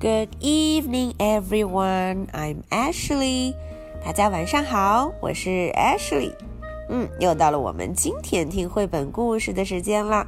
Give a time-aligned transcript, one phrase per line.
[0.00, 2.28] Good evening, everyone.
[2.32, 3.54] I'm Ashley.
[4.04, 6.34] 大家晚上好，我是 Ashley。
[6.88, 10.24] 嗯，又到了我们今天听绘本故事的时间啦。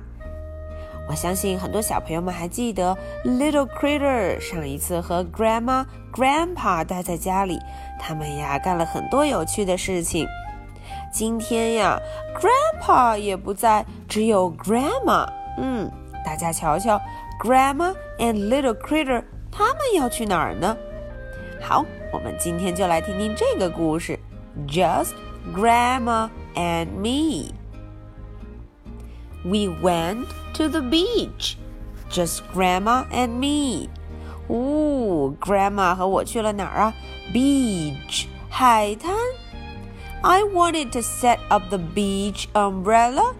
[1.08, 7.56] 我相信很多小朋友们还记得 Little Critter 上一次和 Grandma、Grandpa 待在家里，
[8.00, 10.26] 他们呀干了很多有趣的事情。
[11.12, 11.96] 今天呀
[12.34, 15.28] ，Grandpa 也不在，只有 Grandma。
[15.58, 15.88] 嗯，
[16.24, 17.00] 大家瞧瞧
[17.40, 19.22] ，Grandma and Little Critter。
[19.51, 20.75] 他们要去哪儿呢？
[21.61, 24.19] 好，我们今天就来听听这个故事。
[24.67, 25.13] Just
[25.53, 27.53] Grandma and me.
[29.43, 31.55] We went to the beach.
[32.09, 33.89] Just Grandma and me.
[34.47, 36.93] 哦，Grandma 和我去了哪儿啊？
[37.33, 39.15] Beach，海滩。
[40.21, 43.33] I wanted to set up the beach umbrella,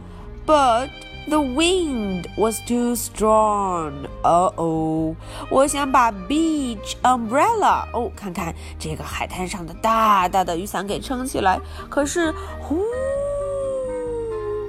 [0.46, 0.90] but
[1.28, 4.08] the wind was too strong.
[4.24, 5.16] Uh oh！
[5.50, 11.60] 我想把 beach umbrella 哦，看看这个海滩上的大大的雨伞给撑起来。
[11.90, 12.80] 可是，呼，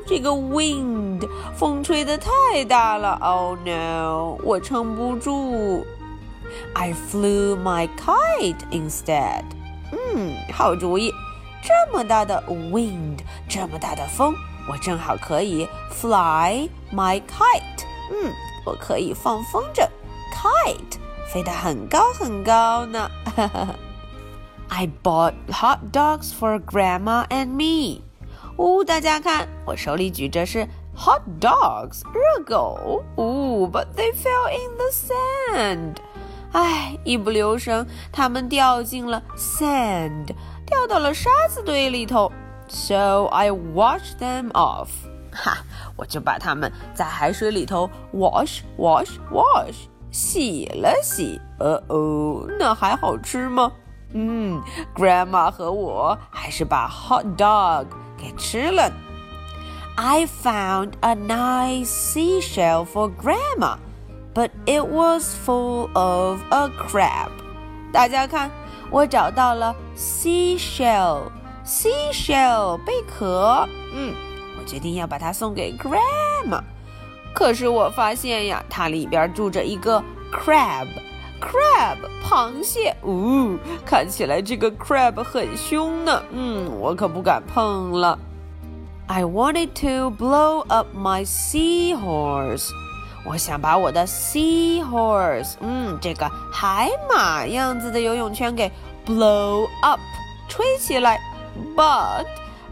[0.07, 3.19] 这个 wind 风吹的太大了。
[3.21, 4.39] Oh no！
[4.43, 5.85] 我撑不住。
[6.73, 9.43] I flew my kite instead.
[9.93, 11.13] 嗯，好主意。
[11.63, 14.35] 这么大的 wind，这么大的风。
[14.71, 18.33] 我正好可以 fly my kite，嗯，
[18.65, 19.87] 我可以放风筝，
[20.33, 20.99] kite
[21.33, 23.11] 飞得很高很高呢。
[24.69, 28.03] I bought hot dogs for Grandma and me。
[28.57, 33.05] 哦，大家看，我手里举着是 hot dogs 热狗。
[33.15, 35.97] 哦，but they fell in the sand。
[36.53, 42.33] 唉，一不留神，它们掉进了 sand，掉到了沙子堆里头。
[42.71, 44.89] So I washed them off，
[45.33, 45.59] 哈，
[45.97, 49.77] 我就把它们在海水里头 wash wash wash
[50.11, 51.41] 洗了洗。
[51.59, 53.73] 呃哦，那还好吃吗？
[54.13, 54.61] 嗯，
[54.95, 58.91] Grandma 和我还是把 hot dog 给吃了。
[59.97, 63.79] I found a nice seashell for Grandma,
[64.35, 67.31] but it was full of a crab。
[67.93, 68.51] 大家看，
[68.91, 71.31] 我找到了 seashell。
[71.72, 74.14] Seashell 贝壳，嗯，
[74.60, 76.62] 我决定要把它送给 Grandma。
[77.34, 88.20] 可是我发现呀，它里边住着一个 crab，crab 螃蟹，呜，看起来这个 crab 很凶呢，嗯，我可不敢碰了。
[89.08, 92.70] I wanted to blow up my seahorse，
[93.26, 98.70] 我想把我的 seahorse，嗯，这个海马样子的游泳圈给
[99.06, 100.02] blow up，
[100.50, 101.18] 吹起来。
[101.75, 102.27] but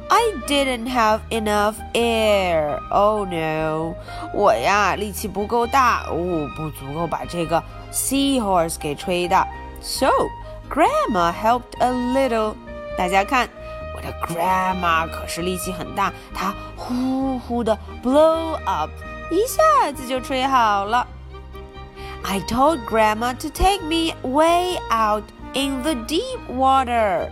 [0.08, 2.78] I didn't have enough air.
[2.90, 3.94] Oh no！
[4.32, 9.46] 我呀力气不够大，哦，不足够把这个 seahorse 给吹大。
[9.80, 10.10] So
[10.68, 12.54] Grandma helped a little。
[12.96, 13.48] 大家看，
[13.96, 18.90] 我的 Grandma 可是力气很大，她呼呼的 blow up，
[19.30, 21.06] 一下子就吹好了。
[22.22, 27.30] I told Grandma to take me way out in the deep water.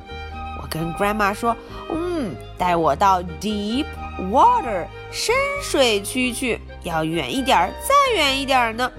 [0.77, 3.87] 跟 Grandma 说：“嗯，带我到 deep
[4.31, 8.91] water 深水区去，要远一点，再远一点呢。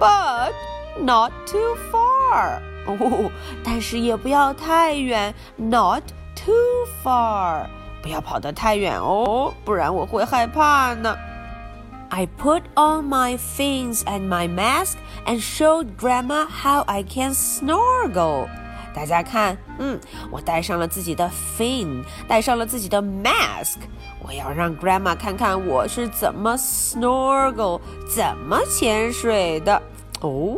[0.00, 0.52] But
[0.98, 3.30] not too far 哦，
[3.62, 6.02] 但是也不要太远，not
[6.34, 6.54] too
[7.04, 7.66] far
[8.02, 11.16] 不要跑得太远哦，不然我会害怕呢。
[12.10, 18.48] I put on my fins and my mask and showed Grandma how I can snorkel.”
[18.96, 19.98] 大家看，嗯，
[20.30, 23.78] 我戴上了自己的 fin，戴上了自己的 mask，
[24.20, 27.80] 我要让 grandma 看看我是怎么 snorkel，
[28.14, 29.80] 怎么潜水的。
[30.20, 30.56] 哦，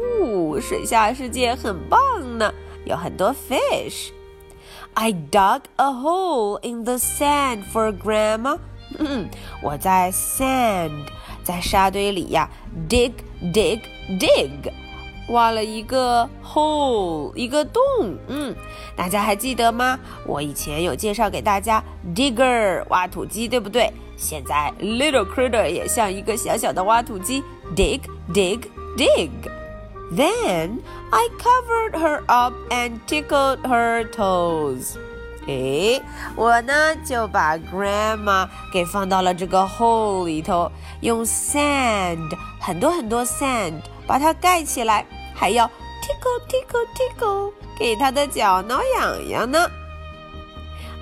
[0.60, 1.98] 水下世界很棒
[2.38, 2.52] 呢，
[2.84, 8.58] 有很多 fish。I dug a hole in the sand for grandma。
[8.98, 9.28] 嗯，
[9.62, 11.06] 我在 sand，
[11.42, 12.48] 在沙堆里呀，
[12.88, 13.12] dig
[13.52, 13.80] dig
[14.20, 14.50] dig。
[15.29, 17.81] 挖了一个 hole，一个洞。
[18.27, 18.55] 嗯，
[18.95, 19.99] 大家还记得吗？
[20.25, 21.83] 我以前有介绍给大家
[22.15, 23.91] digger 挖土机，对不对？
[24.17, 27.41] 现在 little critter 也像一个小小的挖土机
[27.75, 28.01] ，dig
[28.33, 28.59] dig
[28.97, 29.29] dig。
[30.11, 30.79] Then
[31.11, 34.95] I covered her up and tickled her toes。
[35.47, 36.01] 诶，
[36.35, 36.73] 我呢
[37.05, 40.71] 就把 grandma 给放到了这个 hole 里头，
[41.01, 45.05] 用 sand 很多很多 sand 把它盖起来。
[45.38, 45.66] 还要
[46.02, 49.68] tickle tickle tickle，给他的脚挠痒痒呢。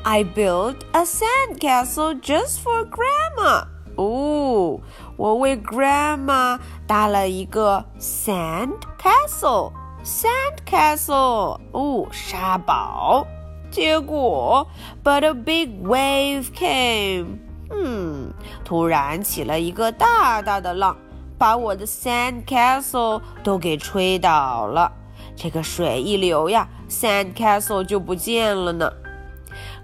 [0.04, 3.66] I built a sand castle just for Grandma。
[3.96, 4.80] 哦，
[5.16, 9.72] 我为 Grandma 搭了一个 sand castle
[10.04, 13.26] sand castle，哦，沙堡。
[13.70, 14.66] 结果，
[15.02, 17.38] but a big wave came，
[17.70, 18.32] 嗯，
[18.64, 20.96] 突然起了一个大大的浪，
[21.38, 24.92] 把我的 sand castle 都给吹倒了。
[25.34, 28.92] 这个水一流呀，sand castle 就不见了呢。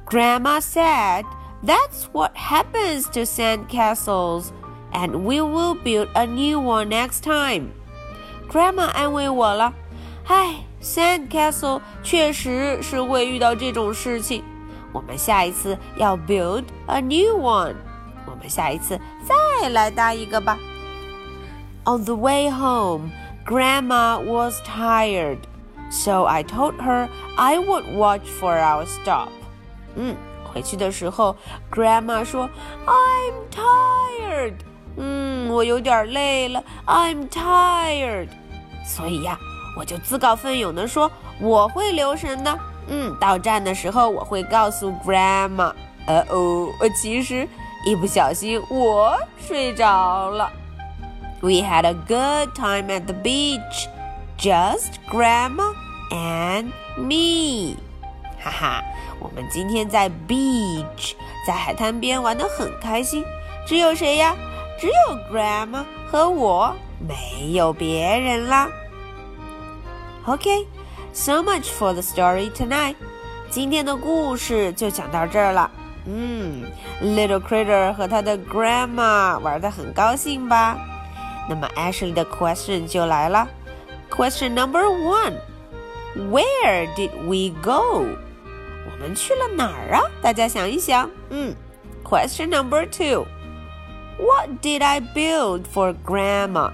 [0.07, 1.25] Grandma said,
[1.65, 4.47] "That's what happens to sand castles."
[4.93, 7.69] And we will build a new one next time.
[8.51, 9.75] Grandma 安慰我了。
[10.27, 14.43] 唉，Sand Castle 确实是会遇到这种事情。
[14.93, 17.75] 我们下一次要 build a new one。
[18.27, 20.59] 我们下一次再来搭一个吧。
[21.85, 23.11] On the way home,
[23.45, 25.39] Grandma was tired,
[25.91, 29.31] so I told her I would watch for our stop.
[29.97, 30.15] 嗯，
[30.45, 31.35] 回去的时候，
[31.73, 32.51] Grandma 说，
[32.87, 34.55] I'm tired。
[34.97, 38.29] 嗯，我有点累了，I'm tired。
[38.85, 39.39] 所以呀，
[39.79, 41.11] 我就自告奋勇地说
[41.41, 42.59] 我会留神的。
[42.89, 45.73] 嗯，到站的时候我会告诉 Grandma。
[46.07, 47.49] 呃哦，其实
[47.85, 50.51] 一不小心我睡着了。
[51.43, 53.89] We had a good time at the beach,
[54.39, 55.73] just Grandma
[56.11, 57.77] and me。
[58.43, 58.85] 哈哈，
[59.21, 61.15] 我们今天在 beach，
[61.47, 63.25] 在海滩边玩得很开心。
[63.67, 64.35] 只有谁呀？
[64.81, 68.69] 只有 Grandma 和我，没有别人啦。
[70.27, 70.67] Okay,
[71.13, 72.97] so much for the story tonight.
[73.51, 75.71] 今天的故事就讲到这儿了。
[76.07, 76.65] 嗯，
[77.03, 80.79] Little Critter 和他的 Grandma 玩的很高兴吧？
[81.49, 83.49] 那么 Ashley 的 question 就来了。
[84.11, 85.35] Question number one:
[86.17, 88.07] Where did we go?
[88.91, 90.03] 我们去了哪儿啊？
[90.21, 91.09] 大家想一想。
[91.31, 91.55] 嗯，
[92.05, 93.27] Question number two.
[94.19, 96.73] What did I build for Grandma？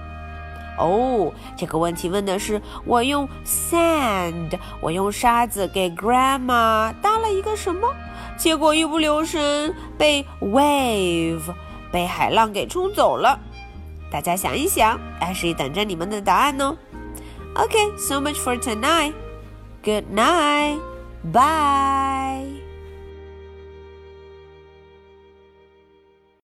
[0.77, 7.87] 哦，这个问题问的是我用 sand，我用沙子给 Grandma 搭了一个什么？
[8.35, 11.53] 结果一不留神被 wave，
[11.91, 13.39] 被海浪给冲走了。
[14.10, 16.76] 大家想一想，还是等着你们的答案呢。
[17.54, 19.12] Okay, so much for tonight.
[19.82, 20.78] Good night.
[21.32, 22.29] Bye.